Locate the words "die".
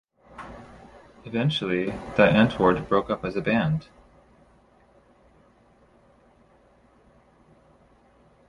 2.17-2.27